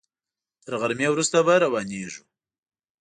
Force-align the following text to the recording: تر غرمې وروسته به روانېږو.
تر 0.63 0.73
غرمې 0.81 1.07
وروسته 1.11 1.37
به 1.47 1.53
روانېږو. 1.63 2.23